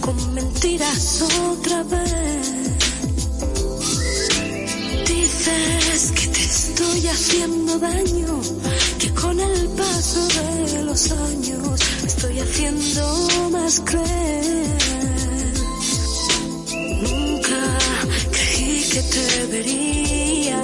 [0.00, 2.52] con mentiras otra vez.
[5.08, 8.40] Dices que te estoy haciendo daño,
[9.00, 14.78] que con el paso de los años estoy haciendo más cruel.
[17.02, 17.78] Nunca
[18.30, 20.62] creí que te vería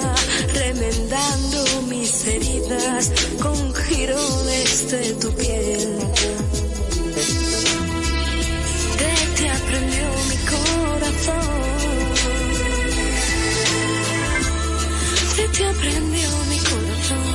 [0.53, 3.11] remendando mis heridas
[3.41, 6.22] con girones de tu piel.
[9.81, 11.63] Mi corazón.
[15.37, 17.25] De ti aprendió mi corazón.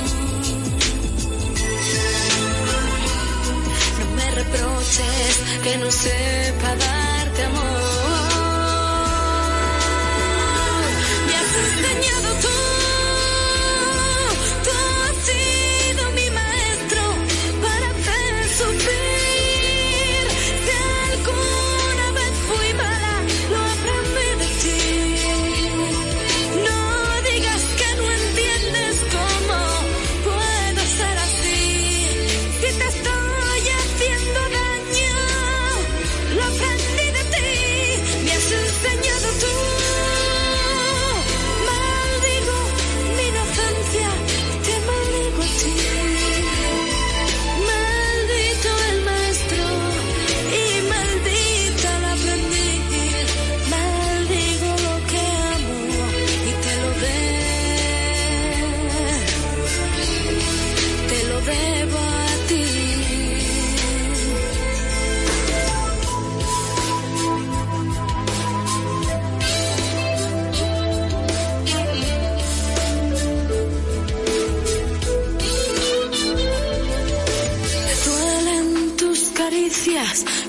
[3.99, 7.79] No me reproches que no sepa darte amor.
[11.27, 12.68] Me has tú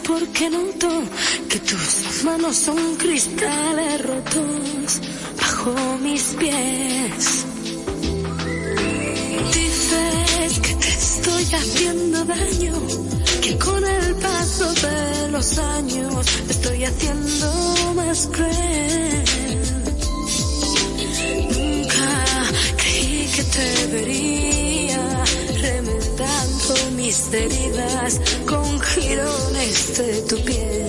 [0.08, 0.90] porque noto
[1.50, 5.02] que tus manos son cristales rotos
[5.40, 7.46] bajo mis pies.
[9.54, 12.74] Dices que te estoy haciendo daño,
[13.42, 19.24] que con el paso de los años me estoy haciendo más cruel.
[21.56, 22.10] Nunca
[22.78, 25.24] creí que te vería
[25.62, 30.88] remendando mis heridas con jirones de tu piel.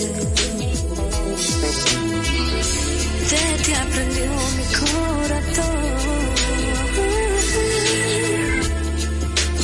[3.31, 5.81] De ti aprendió mi corazón.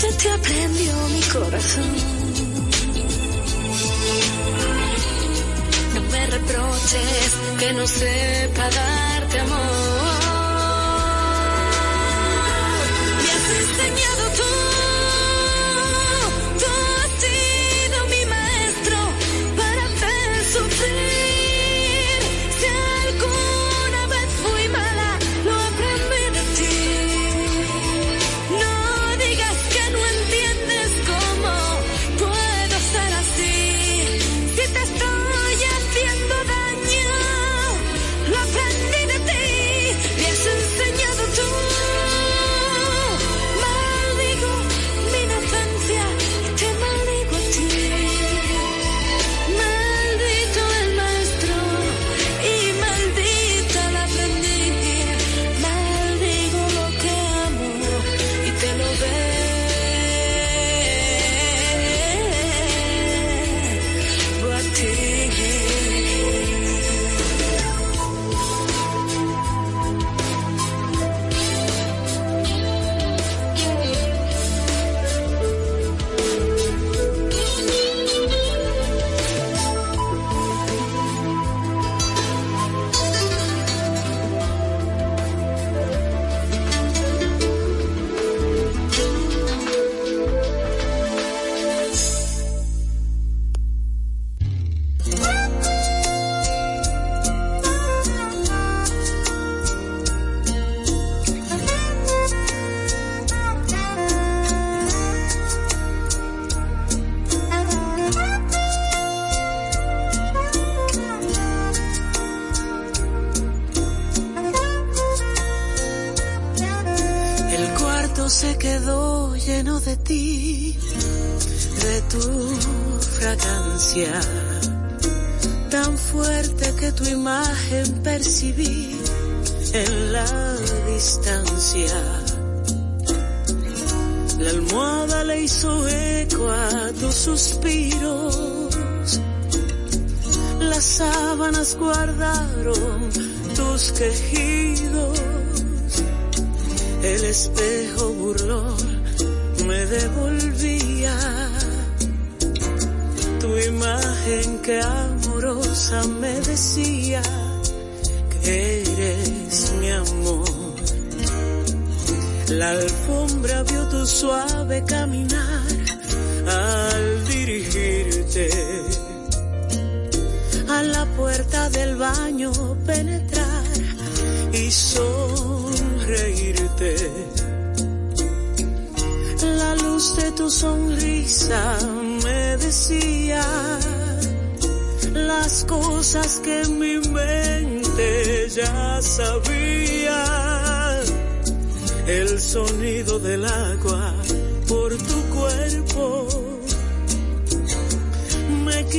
[0.02, 1.92] De ti aprendió mi corazón.
[5.94, 10.06] No me reproches que no sepa darte amor.
[13.22, 14.65] Me has enseñado tú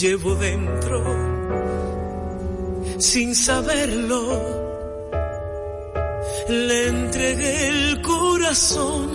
[0.00, 1.04] llevo dentro
[2.98, 4.22] sin saberlo.
[6.48, 9.10] Le entregué el corazón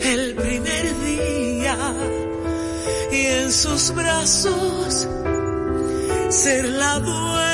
[0.00, 1.76] el primer día
[3.10, 5.08] y en sus brazos
[6.30, 7.47] ser la dueña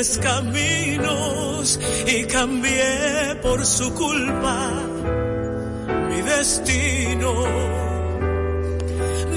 [0.00, 4.70] miles caminos y cambié por su culpa
[6.08, 7.34] mi destino.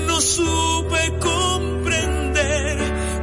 [0.08, 2.78] No supe comprender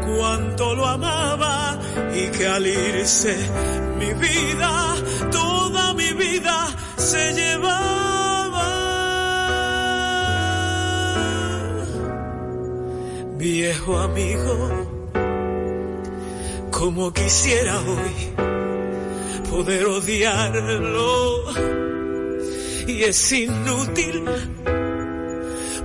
[0.06, 1.78] cuánto lo amaba
[2.14, 3.34] y que al irse
[3.98, 4.94] mi vida,
[5.32, 6.66] toda mi vida
[6.96, 8.68] se llevaba.
[13.38, 14.89] Viejo amigo,
[16.80, 18.32] como quisiera hoy
[19.50, 21.44] poder odiarlo
[22.86, 24.24] y es inútil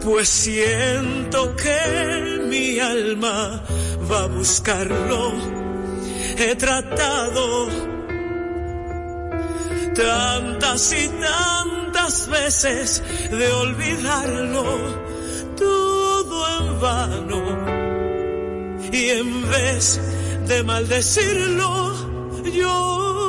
[0.02, 3.62] pues siento que mi alma
[4.10, 5.34] va a buscarlo.
[6.38, 7.68] He tratado
[9.96, 14.64] tantas y tantas veces de olvidarlo.
[15.58, 15.96] Tú
[16.80, 17.42] vano.
[18.92, 20.00] Y en vez
[20.48, 21.94] de maldecirlo,
[22.54, 23.25] yo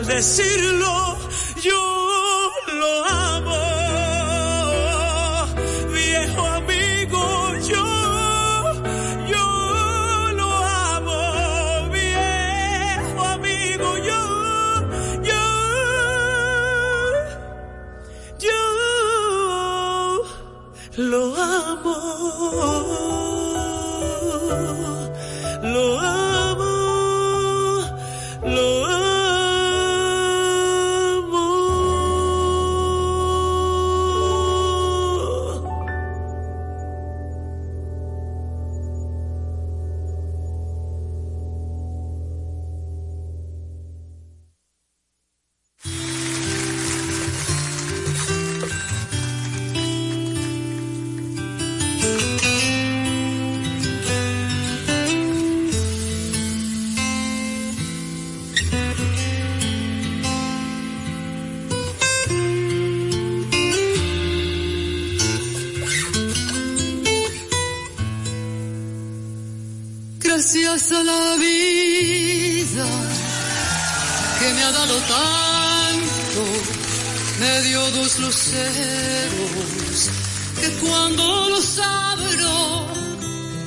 [0.00, 0.71] de
[78.42, 80.10] dos luceros
[80.60, 82.86] que cuando los abro,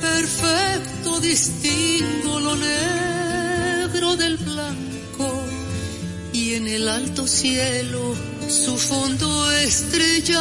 [0.00, 5.42] perfecto distingo lo negro del blanco
[6.32, 8.14] y en el alto cielo
[8.48, 10.36] su fondo estrellado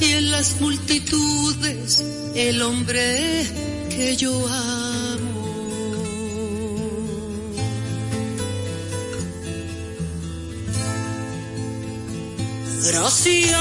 [0.00, 3.46] y en las multitudes el hombre
[3.90, 4.83] que yo amo.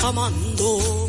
[0.00, 1.07] amando.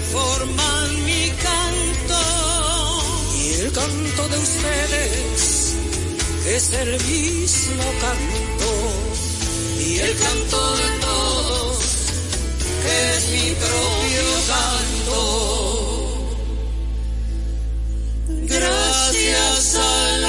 [0.00, 2.20] Que forman mi canto.
[3.38, 5.74] Y el canto de ustedes
[6.46, 8.70] es el mismo canto
[9.78, 11.78] y el canto de todos
[12.82, 15.18] que es mi propio canto.
[18.54, 20.19] Gracias a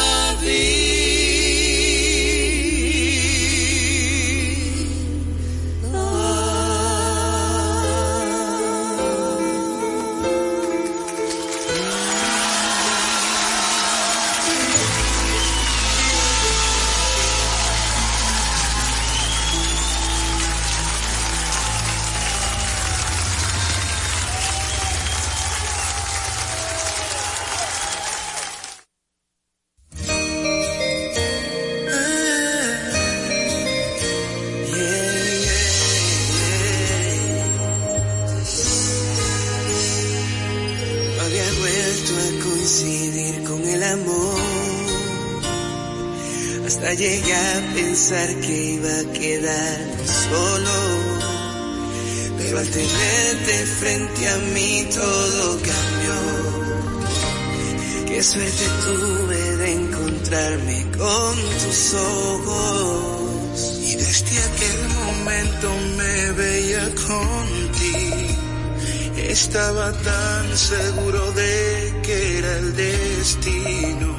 [69.46, 74.16] Estaba tan seguro de que era el destino.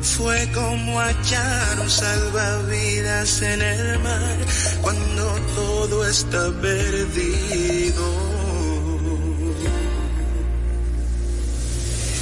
[0.00, 4.36] Fue como hallar un salvavidas en el mar
[4.80, 5.24] cuando
[5.56, 8.04] todo está perdido.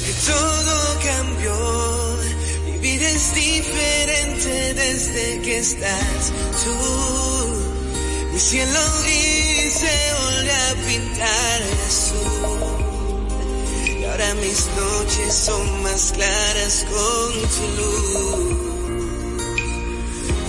[0.09, 0.75] Y todo
[1.11, 2.19] cambió,
[2.65, 6.33] mi vida es diferente desde que estás
[6.65, 7.69] tú.
[8.33, 12.08] Mi cielo gris se vuelve a pintar.
[14.19, 18.57] Ahora mis noches son más claras con tu luz.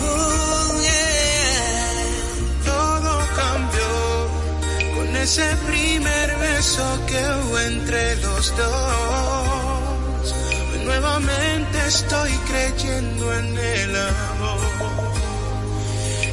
[0.01, 2.03] Oh, yeah.
[2.65, 3.93] Todo cambió
[4.95, 10.33] con ese primer beso que hubo entre los dos.
[10.71, 14.59] Hoy nuevamente estoy creyendo en el amor.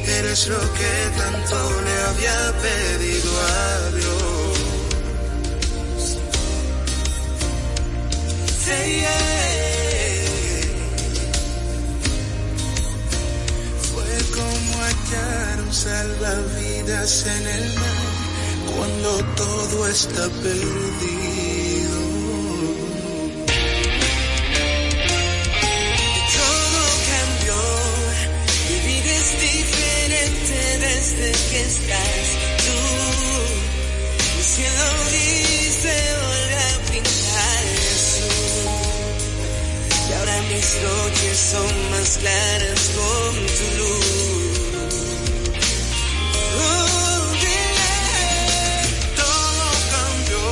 [0.07, 4.26] Eres lo que tanto le había pedido a Dios.
[13.93, 18.07] Fue como hallar un salvavidas en el mar
[18.75, 21.99] cuando todo está perdido.
[26.35, 27.61] Todo cambió,
[28.67, 32.25] mi vida es diferente desde que estás
[32.65, 32.79] tú.
[34.35, 36.16] Mi cielo gris
[40.49, 44.57] mis noches son más claras con tu luz.
[49.15, 50.47] Todo cambió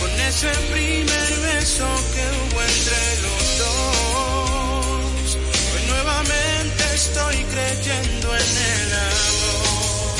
[0.00, 5.28] con ese primer beso que hubo entre los dos.
[5.72, 10.16] Hoy nuevamente estoy creyendo en el amor.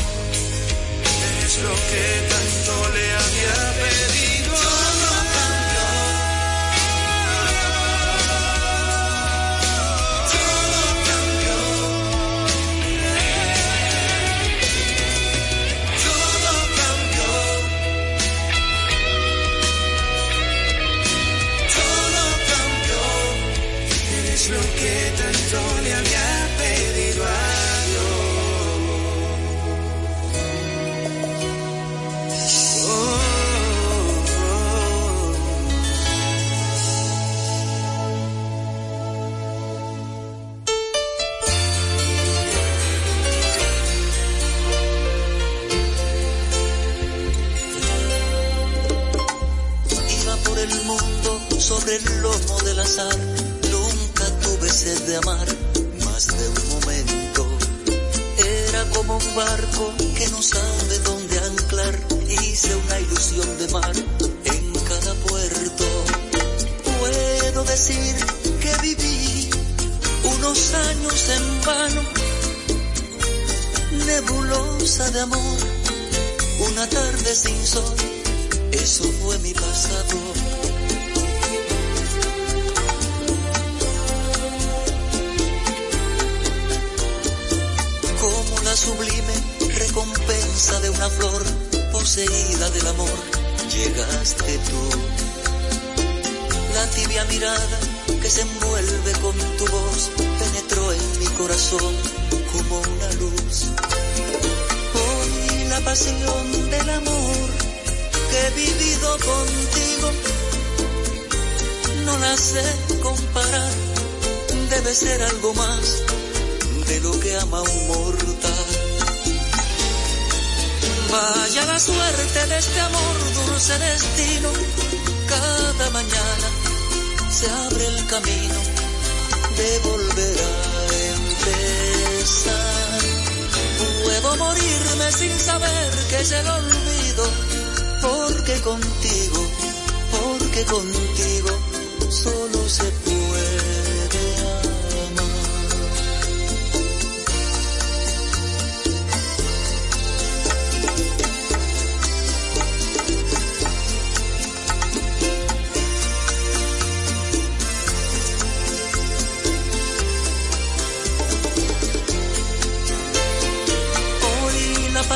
[1.45, 2.36] Es lo que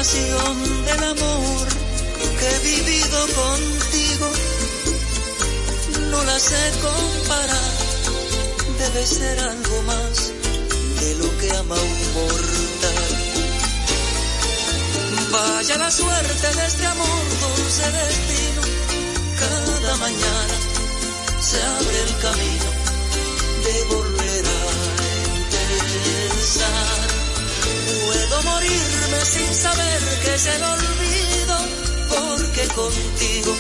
[0.01, 1.69] pasión del amor
[2.39, 4.29] que he vivido contigo
[6.11, 7.73] no la sé comparar,
[8.79, 10.33] debe ser algo más
[11.01, 13.11] de lo que ama un mortal.
[15.33, 18.63] Vaya la suerte de este amor, dulce destino,
[19.43, 20.57] cada mañana
[21.49, 22.71] se abre el camino
[23.67, 24.61] de volver a
[25.77, 27.10] empezar.
[27.90, 31.57] Puedo morirme sin saber que es el olvido,
[32.09, 33.57] porque contigo,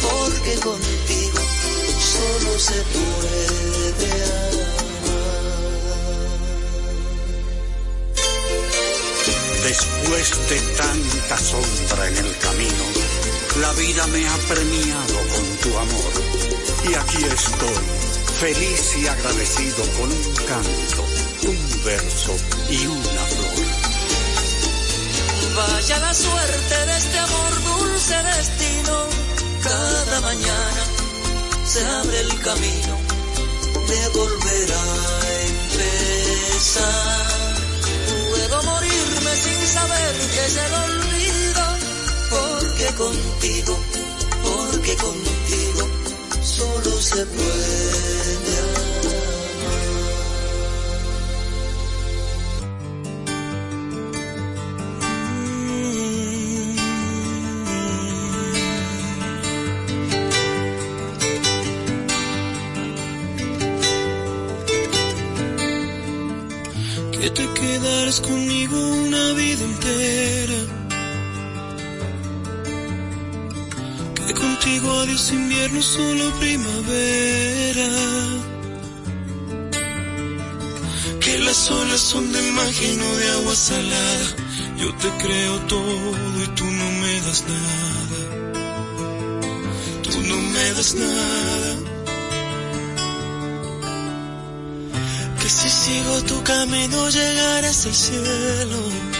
[0.00, 1.40] porque contigo
[2.14, 4.78] solo se puede amar.
[9.64, 12.84] Después de tanta sombra en el camino,
[13.60, 16.12] la vida me ha premiado con tu amor.
[16.90, 17.84] Y aquí estoy,
[18.40, 21.04] feliz y agradecido con un canto,
[21.42, 22.34] un verso
[22.70, 23.58] y una flor.
[25.56, 29.06] Vaya la suerte de este amor, dulce destino.
[29.62, 30.82] Cada mañana
[31.64, 32.98] se abre el camino
[33.88, 34.84] de volver a
[35.52, 37.26] empezar.
[38.30, 41.64] Puedo morirme sin saber que es el olvido,
[42.30, 43.78] porque contigo,
[44.42, 45.88] porque contigo
[46.42, 48.87] solo se puede
[75.58, 77.88] invierno, solo primavera.
[81.20, 84.26] Que las olas son del mar lleno de agua salada.
[84.78, 86.10] Yo te creo todo
[86.44, 88.18] y tú no me das nada.
[90.02, 91.76] Tú no me das nada.
[95.40, 99.17] Que si sigo tu camino llegarás al cielo.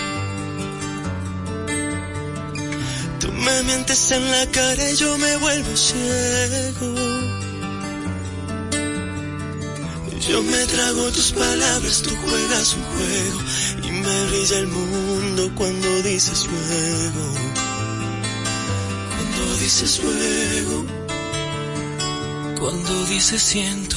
[3.38, 6.94] Me mientes en la cara y yo me vuelvo ciego.
[10.29, 13.38] Yo me trago tus palabras, tú juegas un juego
[13.87, 17.35] y me brilla el mundo cuando dices luego.
[19.16, 20.87] Cuando dices luego.
[22.61, 23.96] Cuando dices siento,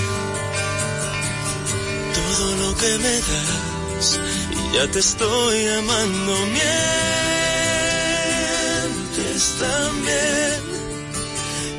[2.31, 4.19] todo lo que me das
[4.51, 6.33] y ya te estoy amando
[9.01, 10.61] Mientes también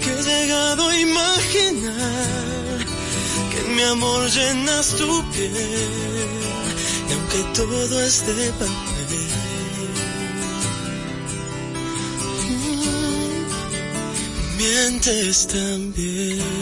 [0.03, 2.79] que he llegado a imaginar
[3.51, 5.53] que en mi amor llenas tu piel
[7.09, 9.31] y aunque todo es de papel.
[12.51, 13.47] Mm,
[14.59, 16.62] mientes también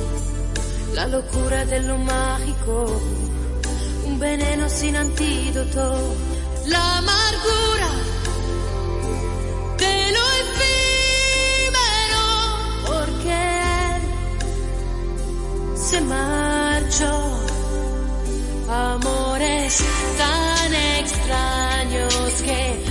[0.93, 3.01] la locura de lo mágico,
[4.05, 6.15] un veneno sin antídoto,
[6.67, 7.89] la amargura
[9.77, 12.25] de lo efímero,
[12.87, 13.41] porque
[15.75, 17.13] se marchó.
[18.69, 19.83] Amores
[20.17, 22.90] tan extraños que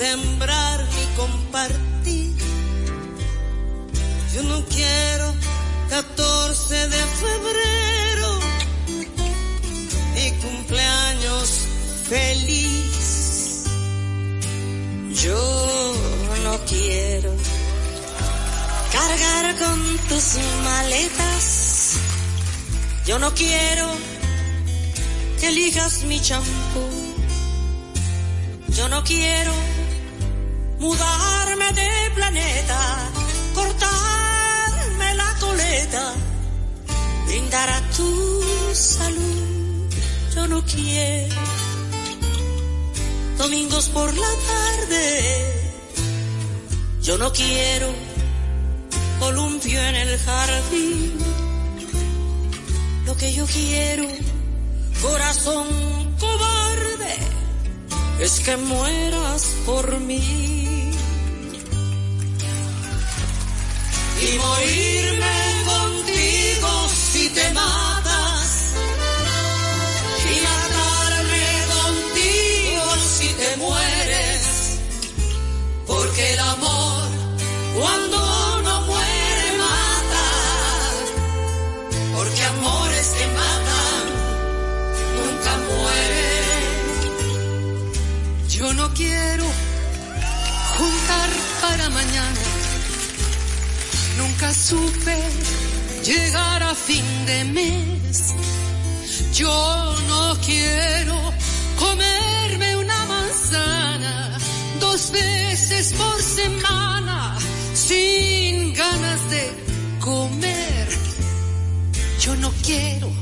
[0.00, 2.34] sembrar ni compartir.
[4.34, 5.34] Yo no quiero
[5.90, 8.28] 14 de febrero
[10.14, 11.46] mi cumpleaños
[12.08, 13.64] feliz.
[15.22, 15.92] Yo
[16.44, 17.32] no quiero
[18.96, 20.26] cargar con tus
[20.64, 21.96] maletas.
[23.06, 23.86] Yo no quiero
[25.38, 26.84] que elijas mi champú.
[28.68, 29.52] Yo no quiero
[30.80, 32.80] mudarme de planeta,
[33.54, 36.14] cortarme la coleta,
[37.26, 38.42] brindar a tu
[38.74, 39.94] salud.
[40.34, 41.40] Yo no quiero
[43.40, 45.06] domingos por la tarde.
[47.02, 47.88] Yo no quiero
[49.18, 51.18] columpio en el jardín.
[53.06, 54.06] Lo que yo quiero,
[55.00, 55.66] corazón
[56.18, 57.14] cobarde
[58.20, 60.59] es que mueras por mí.
[64.22, 68.48] Y morirme contigo si te matas.
[70.30, 74.78] Y matarme contigo si te mueres.
[75.86, 77.08] Porque el amor
[77.78, 78.18] cuando
[78.66, 80.28] no muere mata.
[82.14, 84.04] Porque amores que matan
[85.18, 86.60] nunca mueren.
[88.50, 89.46] Yo no quiero
[90.76, 91.30] juntar
[91.62, 92.49] para mañana.
[94.40, 95.18] Nunca supe
[96.02, 98.34] llegar a fin de mes.
[99.34, 101.14] Yo no quiero
[101.78, 104.38] comerme una manzana
[104.80, 107.36] dos veces por semana
[107.74, 109.52] sin ganas de
[109.98, 110.88] comer.
[112.22, 113.12] Yo no quiero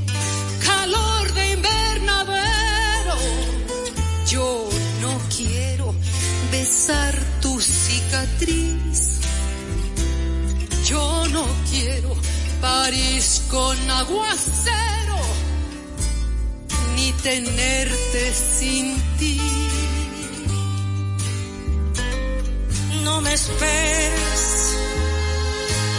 [0.65, 3.17] calor de invernadero.
[4.29, 4.69] Yo
[5.01, 5.93] no quiero
[6.53, 9.08] besar tu cicatriz.
[12.61, 15.21] París con aguacero,
[16.95, 19.41] ni tenerte sin ti.
[23.05, 24.75] No me esperes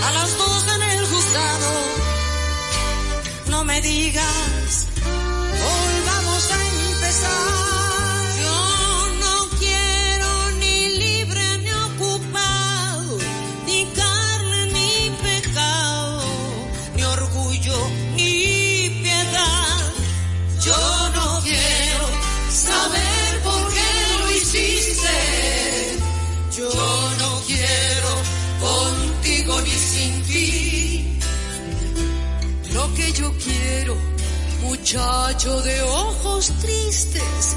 [0.06, 1.72] a las dos en el juzgado.
[3.48, 4.89] No me digas,
[34.90, 37.56] muchacho de ojos tristes,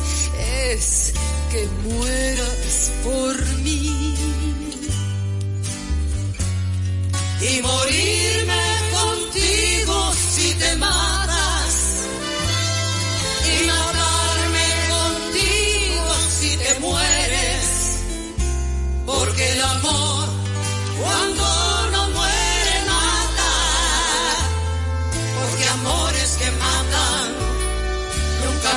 [0.74, 1.12] es
[1.50, 4.14] que mueras por mí.
[7.40, 11.74] Y morirme contigo si te matas.
[13.52, 17.98] Y matarme contigo si te mueres.
[19.06, 20.21] Porque el amor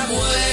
[0.08, 0.45] nunca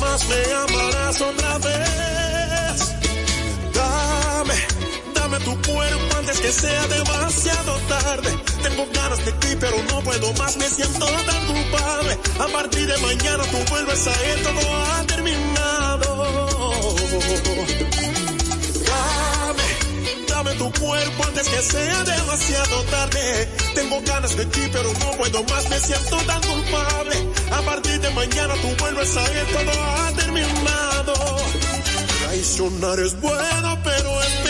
[0.00, 2.94] más me amarás otra vez.
[3.74, 4.54] Dame,
[5.14, 8.30] dame tu cuerpo antes que sea demasiado tarde.
[8.62, 12.18] Tengo ganas de ti, pero no puedo más, me siento tan culpable.
[12.38, 16.96] A partir de mañana tú vuelves a él, todo ha terminado.
[18.90, 19.68] Dame,
[20.28, 23.57] dame tu cuerpo antes que sea demasiado tarde.
[23.78, 27.14] Tengo ganas de ti, pero no puedo más, me siento tan culpable.
[27.52, 31.14] A partir de mañana tú vuelves a él, todo ha terminado.
[32.24, 34.47] Traicionar es bueno, pero es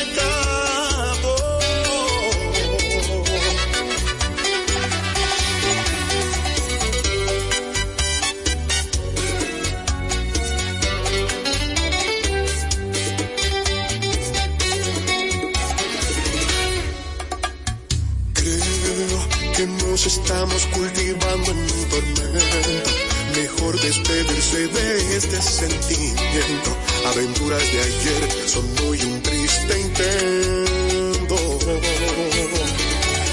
[19.99, 22.91] nos estamos cultivando en un tormento.
[23.35, 26.77] Mejor despedirse de este sentimiento.
[27.07, 31.37] Aventuras de ayer son hoy un triste intento.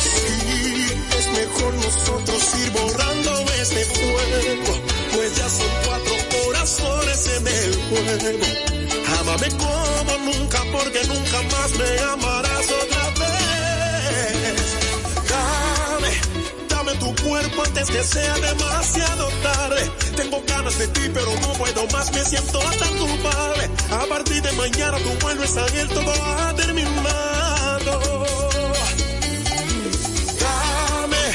[0.02, 0.88] Sí,
[1.20, 4.82] es mejor nosotros ir borrando este fuego,
[5.14, 8.46] pues ya son cuatro corazones en el juego.
[9.20, 12.55] Ámame como nunca, porque nunca más me amarás
[17.06, 19.92] tu cuerpo antes que sea demasiado tarde.
[20.16, 23.70] Tengo ganas de ti, pero no puedo más, me siento tan culpable.
[23.92, 27.94] A partir de mañana tú vuelves a él, todo ha terminado.
[30.42, 31.26] Dame,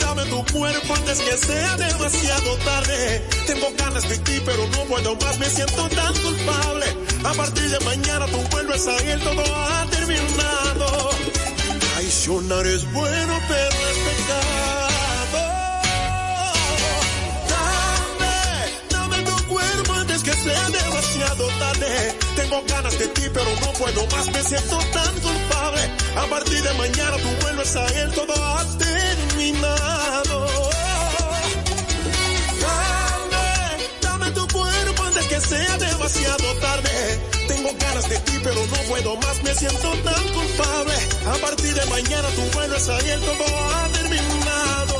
[0.00, 3.22] dame tu cuerpo antes que sea demasiado tarde.
[3.46, 6.86] Tengo ganas de ti, pero no puedo más, me siento tan culpable.
[7.24, 11.10] A partir de mañana tú vuelves a él, todo ha terminado.
[11.80, 13.93] Traicionar es bueno, pero
[21.36, 22.14] tarde.
[22.36, 25.80] Tengo ganas de ti, pero no puedo más, me siento tan culpable.
[26.16, 30.46] A partir de mañana tú vuelves a él, todo ha terminado.
[32.60, 37.20] Dame, dame tu cuerpo antes que sea demasiado tarde.
[37.48, 40.94] Tengo ganas de ti, pero no puedo más, me siento tan culpable.
[41.26, 44.94] A partir de mañana tú vuelves a él, todo ha terminado.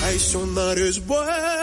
[0.00, 1.55] Traicionar es bueno,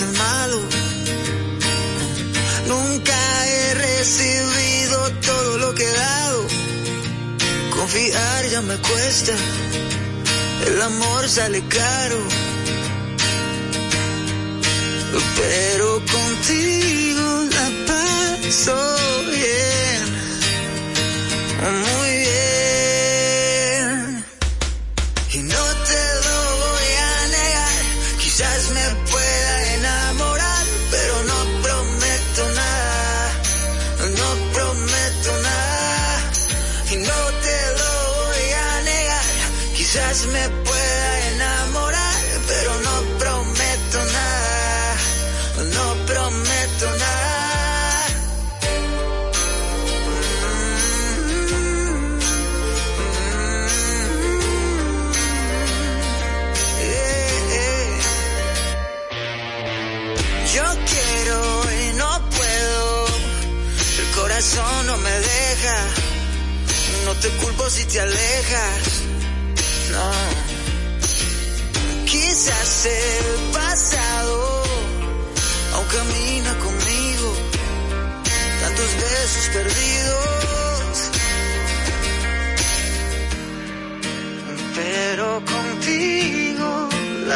[0.00, 0.60] el malo.
[2.68, 6.46] Nunca he recibido todo lo que he dado.
[7.74, 9.32] Confiar ya me cuesta.
[10.66, 11.97] El amor sale caro.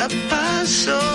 [0.03, 1.12] ya pasó.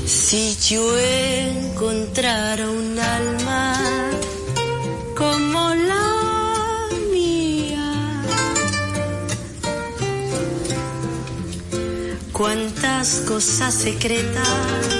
[0.05, 2.78] Si yo encontrara un
[13.25, 14.98] cosas secretas.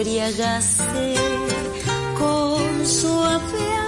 [0.00, 1.14] embriagase
[2.18, 3.79] con su apego.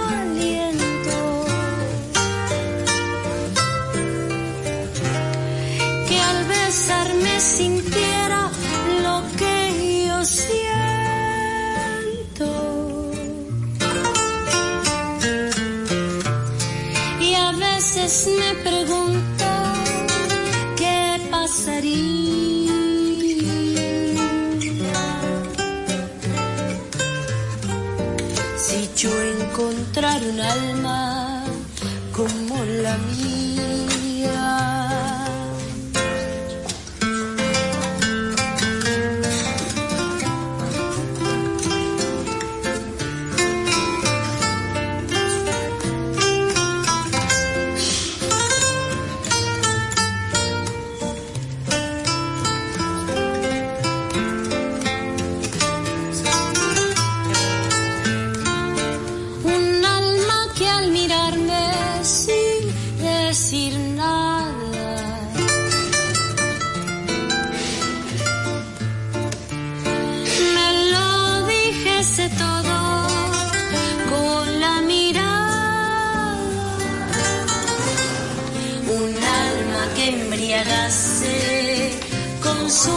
[72.15, 73.07] dice todo
[74.11, 76.37] con la mirada.
[78.87, 81.97] Un alma que embriagase
[82.43, 82.91] con su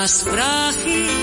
[0.00, 1.19] más frágil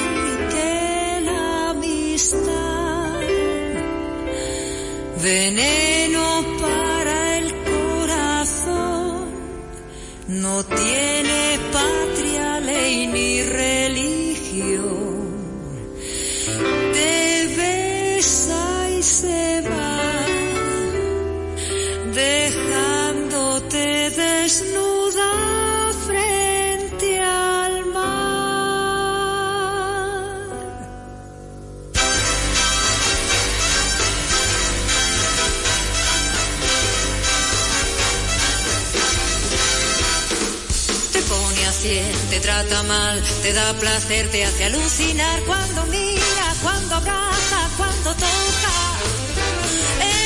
[41.78, 48.14] cien, te trata mal, te da placer, te hace alucinar cuando mira, cuando abraza, cuando
[48.14, 48.78] toca.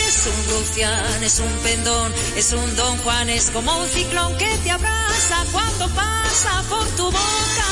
[0.06, 4.58] Es un rufián, es un pendón, es un don Juan, es como un ciclón que
[4.64, 7.72] te abraza cuando pasa por tu boca.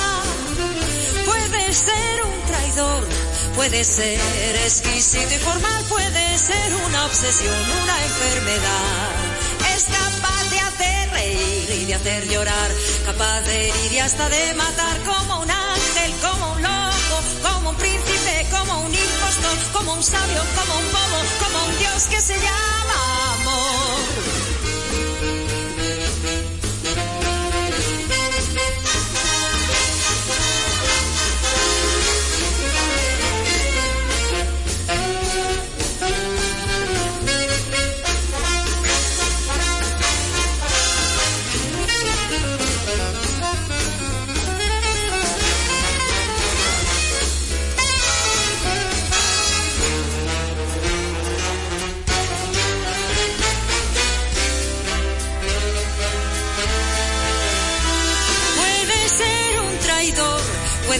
[1.26, 3.08] Puede ser un traidor,
[3.56, 9.30] puede ser exquisito y formal, puede ser una obsesión, una enfermedad.
[9.76, 10.49] Es capaz de hacer
[11.26, 12.72] y de hacer llorar,
[13.06, 17.76] capaz de herir y hasta de matar como un ángel, como un loco, como un
[17.76, 22.36] príncipe, como un impostor, como un sabio, como un bobo, como un dios que se
[22.36, 23.19] llama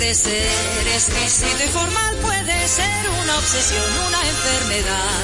[0.10, 5.20] puede ser exquisito y formal, puede ser una obsesión, una enfermedad.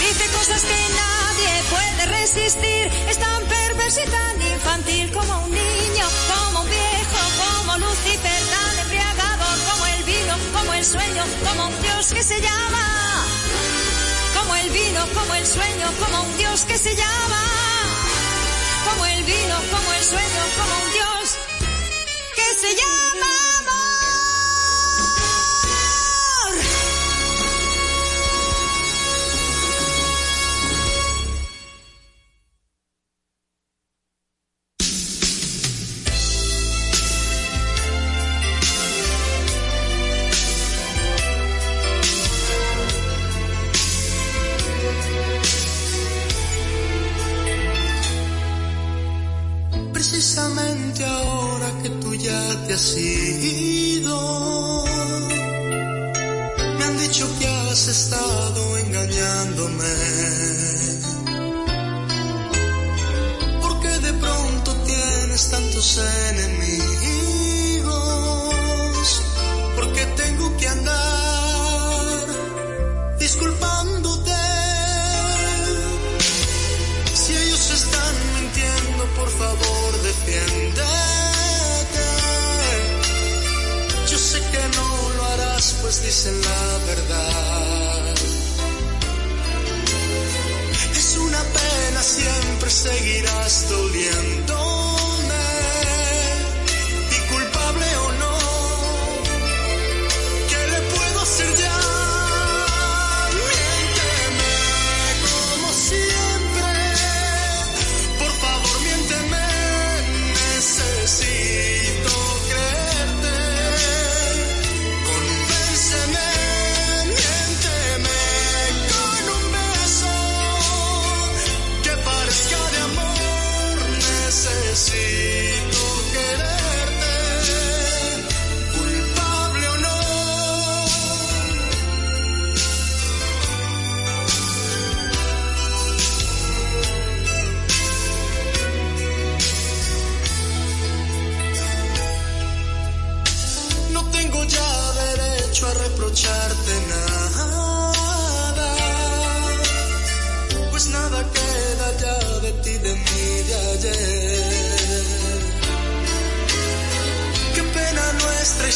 [0.00, 6.06] Dice cosas que nadie puede resistir, es tan perverso y tan infantil como un niño,
[6.34, 11.82] como un viejo, como Lucifer, tan embriagador como el vino, como el sueño, como un
[11.82, 12.97] Dios que se llama.
[15.14, 17.42] Como el sueño, como un Dios que se llama.
[18.90, 21.38] Como el vino, como el sueño, como un Dios
[22.34, 23.47] que se llama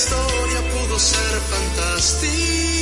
[0.02, 2.81] historia pudo ser fantástica.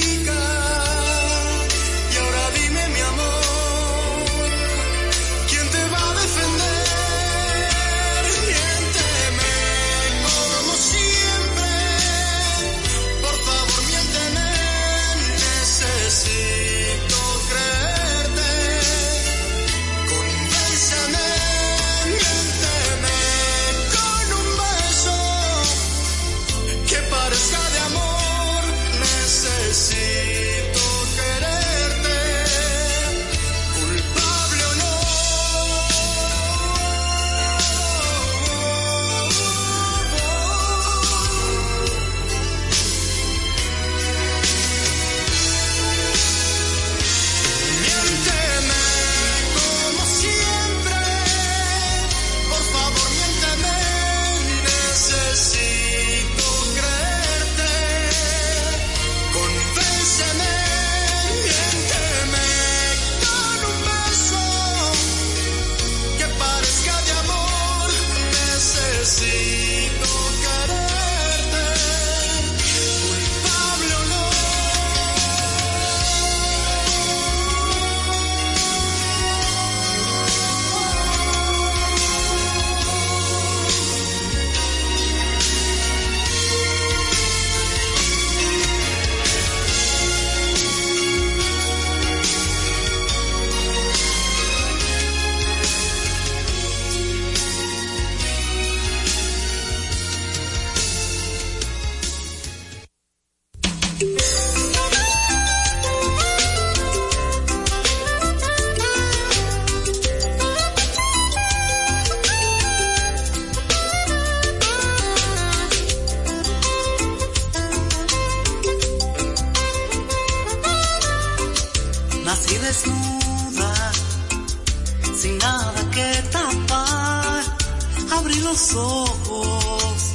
[128.51, 130.15] los ojos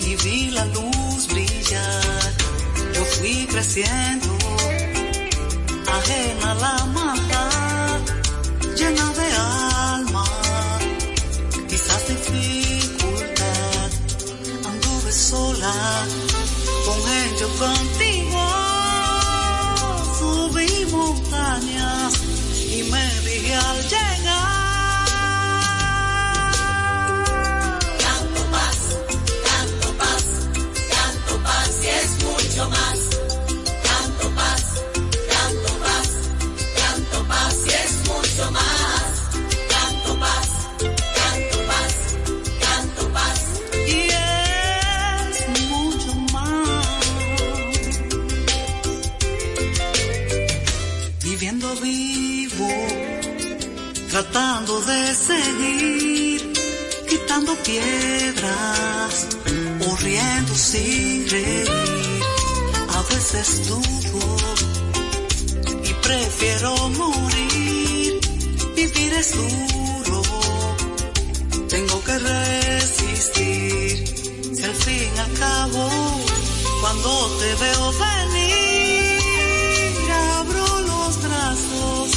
[0.00, 2.32] y vi la luz brillar.
[2.94, 4.23] Yo fui creciendo
[57.74, 59.26] piedras
[59.86, 59.96] o
[60.56, 62.22] sin reír.
[62.88, 64.36] A veces dudo
[65.82, 68.20] y prefiero morir.
[68.76, 70.22] Vivir es duro,
[71.68, 73.92] tengo que resistir.
[74.56, 75.88] Si al fin y al cabo,
[76.80, 77.10] cuando
[77.40, 79.20] te veo venir,
[80.38, 82.10] abro los brazos,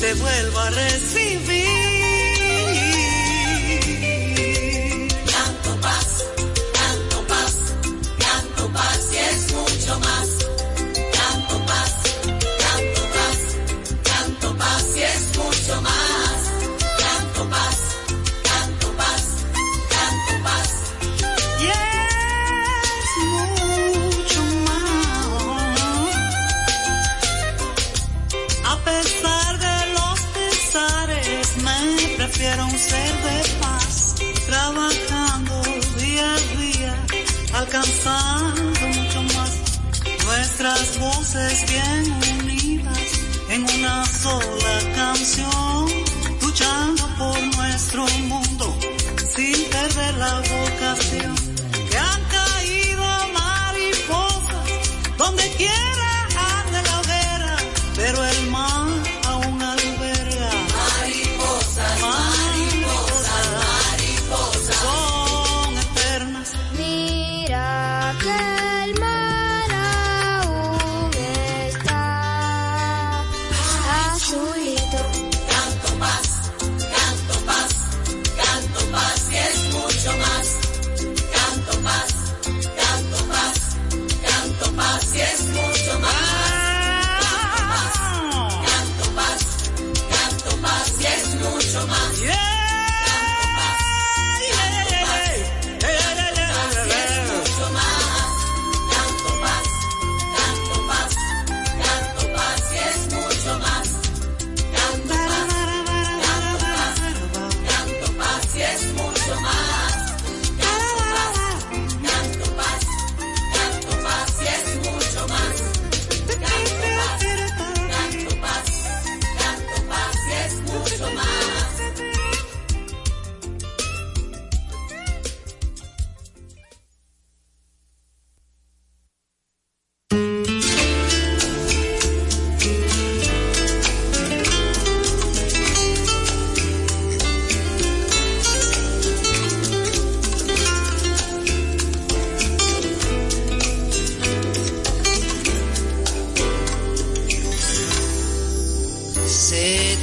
[0.00, 1.73] te vuelvo a recibir.
[37.84, 39.50] alcanzando mucho más.
[40.24, 42.98] Nuestras voces bien unidas
[43.50, 45.88] en una sola canción,
[46.40, 48.78] luchando por nuestro mundo
[49.34, 51.34] sin perder la vocación.
[51.90, 53.04] Que han caído
[53.34, 55.83] mariposas donde quiera.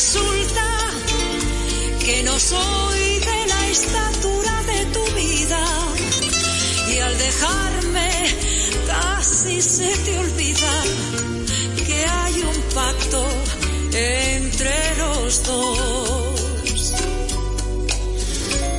[0.00, 0.68] Resulta
[1.98, 5.64] que no soy de la estatura de tu vida
[6.92, 8.08] y al dejarme
[8.86, 10.84] casi se te olvida
[11.84, 13.26] que hay un pacto
[13.92, 16.92] entre los dos.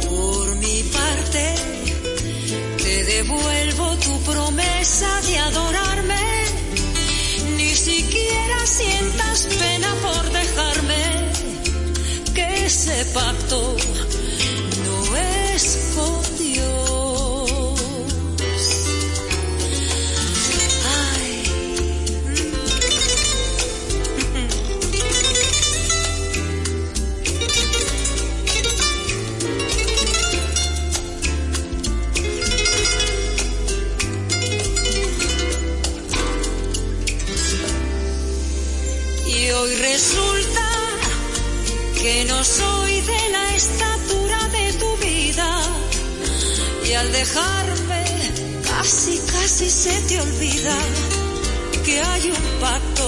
[0.07, 1.55] Por mi parte,
[2.77, 6.45] te devuelvo tu promesa de adorarme,
[7.57, 9.78] ni siquiera sientas pena
[12.89, 14.08] ese pacto
[47.19, 48.03] dejarme,
[48.63, 50.77] casi, casi se te olvida
[51.83, 53.07] que hay un pacto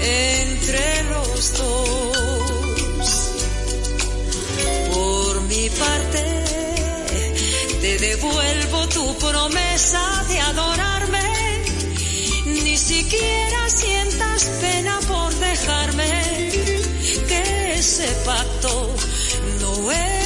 [0.00, 3.08] entre los dos.
[4.92, 6.22] Por mi parte,
[7.82, 11.28] te devuelvo tu promesa de adorarme,
[12.62, 16.12] ni siquiera sientas pena por dejarme,
[17.30, 18.94] que ese pacto
[19.60, 20.23] no es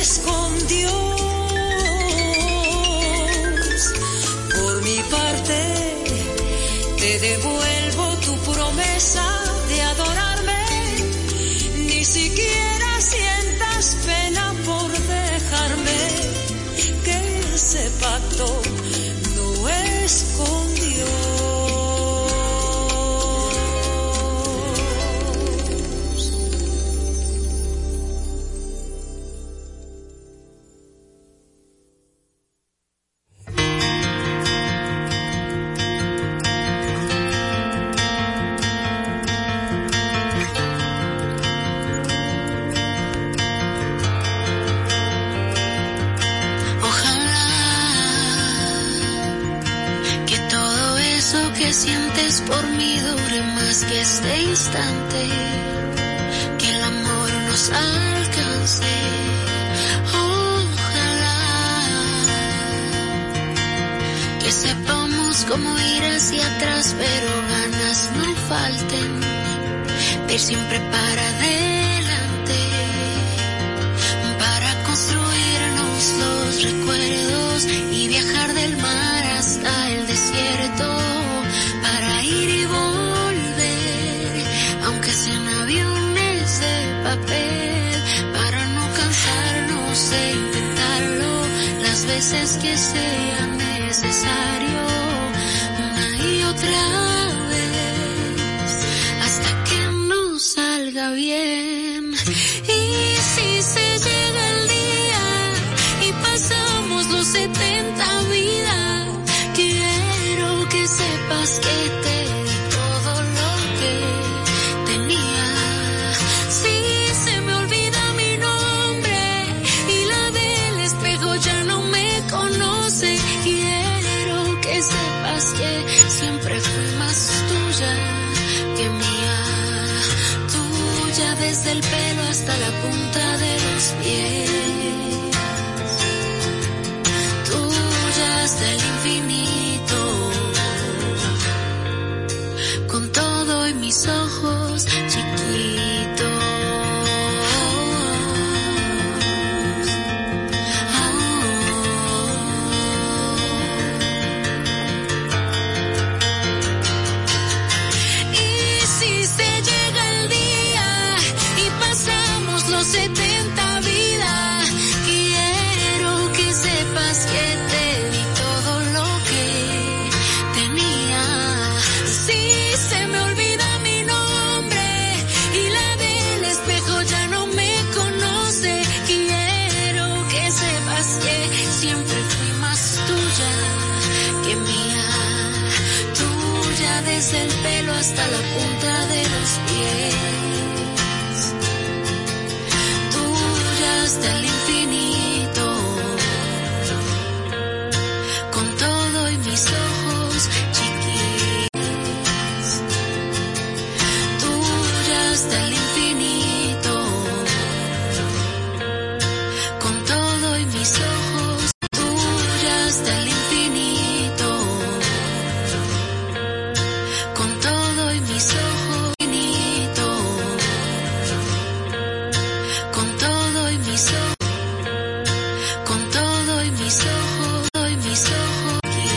[111.60, 112.07] que